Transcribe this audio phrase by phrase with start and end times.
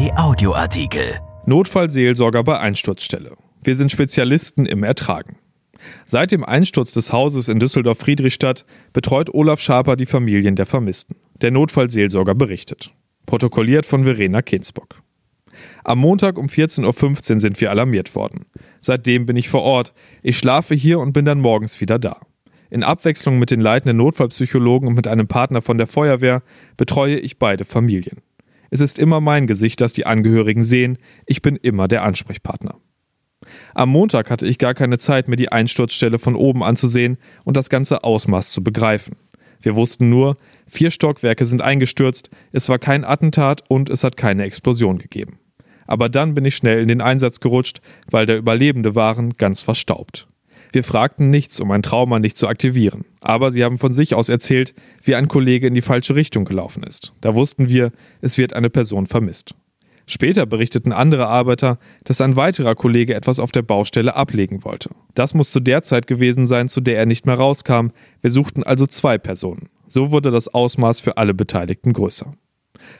[0.00, 1.20] RP Audioartikel.
[1.44, 3.36] Notfallseelsorger bei Einsturzstelle.
[3.62, 5.36] Wir sind Spezialisten im Ertragen.
[6.06, 11.16] Seit dem Einsturz des Hauses in Düsseldorf-Friedrichstadt betreut Olaf Schaper die Familien der Vermissten.
[11.42, 12.94] Der Notfallseelsorger berichtet.
[13.26, 15.02] Protokolliert von Verena Kinsbock.
[15.84, 18.46] Am Montag um 14.15 Uhr sind wir alarmiert worden.
[18.80, 19.92] Seitdem bin ich vor Ort.
[20.22, 22.20] Ich schlafe hier und bin dann morgens wieder da.
[22.70, 26.42] In Abwechslung mit den leitenden Notfallpsychologen und mit einem Partner von der Feuerwehr
[26.78, 28.22] betreue ich beide Familien.
[28.70, 30.98] Es ist immer mein Gesicht, das die Angehörigen sehen.
[31.26, 32.76] Ich bin immer der Ansprechpartner.
[33.74, 37.70] Am Montag hatte ich gar keine Zeit, mir die Einsturzstelle von oben anzusehen und das
[37.70, 39.16] ganze Ausmaß zu begreifen.
[39.62, 44.44] Wir wussten nur, vier Stockwerke sind eingestürzt, es war kein Attentat und es hat keine
[44.44, 45.38] Explosion gegeben.
[45.86, 47.80] Aber dann bin ich schnell in den Einsatz gerutscht,
[48.10, 50.28] weil der Überlebende waren ganz verstaubt.
[50.72, 53.04] Wir fragten nichts, um ein Trauma nicht zu aktivieren.
[53.20, 56.82] Aber sie haben von sich aus erzählt, wie ein Kollege in die falsche Richtung gelaufen
[56.82, 57.12] ist.
[57.20, 59.54] Da wussten wir, es wird eine Person vermisst.
[60.06, 64.90] Später berichteten andere Arbeiter, dass ein weiterer Kollege etwas auf der Baustelle ablegen wollte.
[65.14, 67.90] Das muss zu der Zeit gewesen sein, zu der er nicht mehr rauskam.
[68.20, 69.68] Wir suchten also zwei Personen.
[69.86, 72.32] So wurde das Ausmaß für alle Beteiligten größer.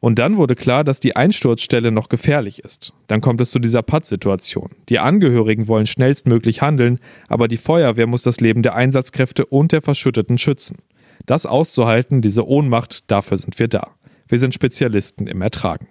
[0.00, 2.92] Und dann wurde klar, dass die Einsturzstelle noch gefährlich ist.
[3.06, 4.70] Dann kommt es zu dieser Pattsituation.
[4.88, 9.82] Die Angehörigen wollen schnellstmöglich handeln, aber die Feuerwehr muss das Leben der Einsatzkräfte und der
[9.82, 10.78] Verschütteten schützen.
[11.26, 13.92] Das auszuhalten, diese Ohnmacht, dafür sind wir da.
[14.28, 15.88] Wir sind Spezialisten im Ertragen.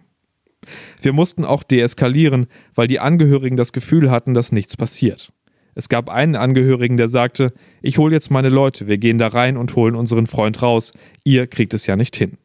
[1.02, 5.32] Wir mussten auch deeskalieren, weil die Angehörigen das Gefühl hatten, dass nichts passiert.
[5.76, 9.58] Es gab einen Angehörigen, der sagte, ich hole jetzt meine Leute, wir gehen da rein
[9.58, 10.92] und holen unseren Freund raus,
[11.24, 12.38] ihr kriegt es ja nicht hin.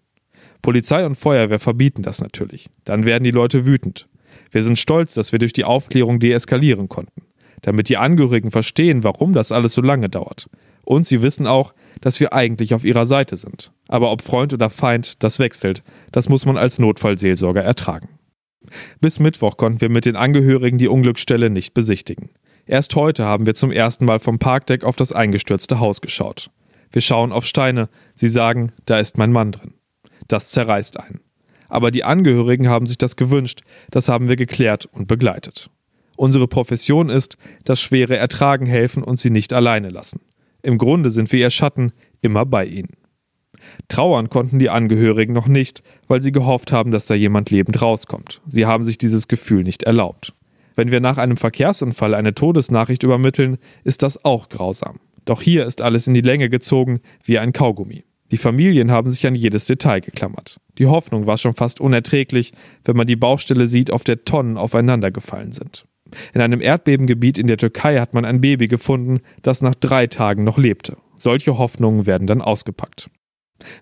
[0.62, 2.68] Polizei und Feuerwehr verbieten das natürlich.
[2.84, 4.08] Dann werden die Leute wütend.
[4.50, 7.22] Wir sind stolz, dass wir durch die Aufklärung deeskalieren konnten.
[7.62, 10.48] Damit die Angehörigen verstehen, warum das alles so lange dauert.
[10.84, 13.72] Und sie wissen auch, dass wir eigentlich auf ihrer Seite sind.
[13.88, 15.82] Aber ob Freund oder Feind, das wechselt.
[16.12, 18.08] Das muss man als Notfallseelsorger ertragen.
[19.00, 22.30] Bis Mittwoch konnten wir mit den Angehörigen die Unglücksstelle nicht besichtigen.
[22.66, 26.50] Erst heute haben wir zum ersten Mal vom Parkdeck auf das eingestürzte Haus geschaut.
[26.90, 27.88] Wir schauen auf Steine.
[28.14, 29.74] Sie sagen, da ist mein Mann drin.
[30.28, 31.20] Das zerreißt einen.
[31.68, 35.70] Aber die Angehörigen haben sich das gewünscht, das haben wir geklärt und begleitet.
[36.16, 40.20] Unsere Profession ist, das schwere Ertragen helfen und sie nicht alleine lassen.
[40.62, 42.96] Im Grunde sind wir ihr Schatten, immer bei ihnen.
[43.88, 48.40] Trauern konnten die Angehörigen noch nicht, weil sie gehofft haben, dass da jemand lebend rauskommt.
[48.46, 50.32] Sie haben sich dieses Gefühl nicht erlaubt.
[50.74, 55.00] Wenn wir nach einem Verkehrsunfall eine Todesnachricht übermitteln, ist das auch grausam.
[55.24, 58.04] Doch hier ist alles in die Länge gezogen wie ein Kaugummi.
[58.30, 60.58] Die Familien haben sich an jedes Detail geklammert.
[60.78, 62.52] Die Hoffnung war schon fast unerträglich,
[62.84, 65.86] wenn man die Baustelle sieht, auf der Tonnen aufeinandergefallen sind.
[66.34, 70.44] In einem Erdbebengebiet in der Türkei hat man ein Baby gefunden, das nach drei Tagen
[70.44, 70.96] noch lebte.
[71.16, 73.10] Solche Hoffnungen werden dann ausgepackt.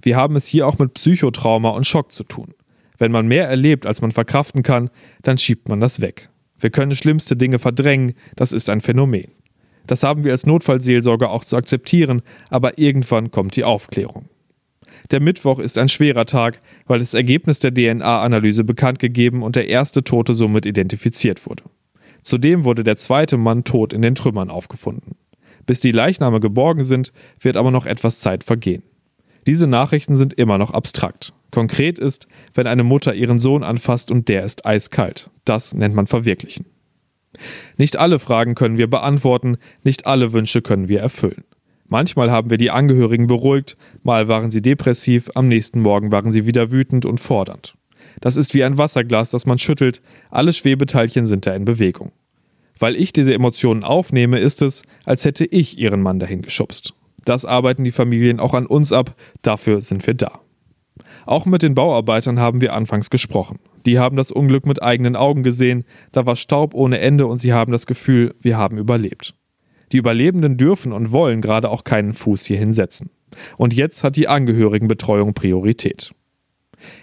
[0.03, 2.55] Wir haben es hier auch mit Psychotrauma und Schock zu tun.
[2.99, 4.91] Wenn man mehr erlebt, als man verkraften kann,
[5.23, 6.31] dann schiebt man das weg.
[6.59, 9.33] Wir können schlimmste Dinge verdrängen, das ist ein Phänomen.
[9.87, 14.29] Das haben wir als Notfallseelsorger auch zu akzeptieren, aber irgendwann kommt die Aufklärung.
[15.11, 19.69] Der Mittwoch ist ein schwerer Tag, weil das Ergebnis der DNA-Analyse bekannt gegeben und der
[19.69, 21.65] erste Tote somit identifiziert wurde.
[22.23, 25.17] Zudem wurde der zweite Mann tot in den Trümmern aufgefunden.
[25.65, 28.83] Bis die Leichname geborgen sind, wird aber noch etwas Zeit vergehen.
[29.47, 31.33] Diese Nachrichten sind immer noch abstrakt.
[31.53, 35.31] Konkret ist, wenn eine Mutter ihren Sohn anfasst und der ist eiskalt.
[35.45, 36.67] Das nennt man Verwirklichen.
[37.77, 41.45] Nicht alle Fragen können wir beantworten, nicht alle Wünsche können wir erfüllen.
[41.89, 46.47] Manchmal haben wir die Angehörigen beruhigt, mal waren sie depressiv, am nächsten Morgen waren sie
[46.47, 47.75] wieder wütend und fordernd.
[48.21, 52.13] Das ist wie ein Wasserglas, das man schüttelt, alle Schwebeteilchen sind da in Bewegung.
[52.79, 56.95] Weil ich diese Emotionen aufnehme, ist es, als hätte ich ihren Mann dahin geschubst.
[57.25, 60.41] Das arbeiten die Familien auch an uns ab, dafür sind wir da.
[61.25, 63.59] Auch mit den Bauarbeitern haben wir anfangs gesprochen.
[63.85, 67.53] Die haben das Unglück mit eigenen Augen gesehen, da war Staub ohne Ende und sie
[67.53, 69.35] haben das Gefühl, wir haben überlebt.
[69.93, 73.11] Die Überlebenden dürfen und wollen gerade auch keinen Fuß hierhin setzen.
[73.57, 76.13] Und jetzt hat die Angehörigenbetreuung Priorität.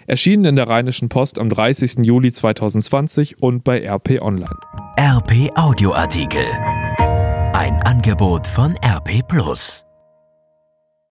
[0.06, 1.98] Erschienen in der Rheinischen Post am 30.
[2.02, 4.56] Juli 2020 und bei RP Online.
[4.98, 6.46] RP Audioartikel.
[7.52, 9.84] Ein Angebot von RP Plus.